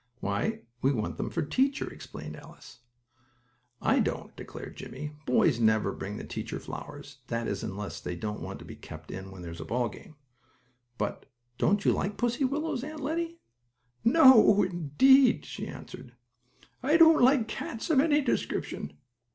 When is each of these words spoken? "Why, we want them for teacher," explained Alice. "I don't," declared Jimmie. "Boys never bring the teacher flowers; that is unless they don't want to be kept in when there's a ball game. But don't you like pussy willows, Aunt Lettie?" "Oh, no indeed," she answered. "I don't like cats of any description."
"Why, 0.19 0.61
we 0.81 0.91
want 0.91 1.17
them 1.17 1.29
for 1.29 1.43
teacher," 1.43 1.87
explained 1.87 2.35
Alice. 2.35 2.79
"I 3.83 3.99
don't," 3.99 4.35
declared 4.35 4.75
Jimmie. 4.75 5.11
"Boys 5.27 5.59
never 5.59 5.91
bring 5.91 6.17
the 6.17 6.23
teacher 6.23 6.59
flowers; 6.59 7.19
that 7.27 7.47
is 7.47 7.61
unless 7.61 8.01
they 8.01 8.15
don't 8.15 8.41
want 8.41 8.57
to 8.57 8.65
be 8.65 8.75
kept 8.75 9.11
in 9.11 9.29
when 9.29 9.43
there's 9.43 9.61
a 9.61 9.63
ball 9.63 9.89
game. 9.89 10.15
But 10.97 11.27
don't 11.59 11.85
you 11.85 11.91
like 11.93 12.17
pussy 12.17 12.45
willows, 12.45 12.83
Aunt 12.83 13.01
Lettie?" 13.01 13.37
"Oh, 14.03 14.09
no 14.09 14.63
indeed," 14.63 15.45
she 15.45 15.67
answered. 15.67 16.13
"I 16.81 16.97
don't 16.97 17.21
like 17.21 17.47
cats 17.47 17.91
of 17.91 17.99
any 17.99 18.21
description." 18.21 18.93